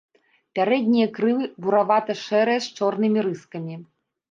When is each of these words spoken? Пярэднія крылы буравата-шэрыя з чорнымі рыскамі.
Пярэднія 0.59 1.07
крылы 1.17 1.45
буравата-шэрыя 1.67 2.59
з 2.71 2.75
чорнымі 2.79 3.19
рыскамі. 3.31 3.81